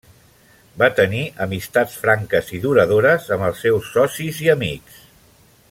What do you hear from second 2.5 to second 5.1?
i duradores amb els seus socis i amics.